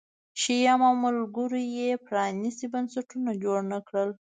[0.41, 4.09] شیام او ملګرو یې پرانیستي بنسټونه جوړ نه کړل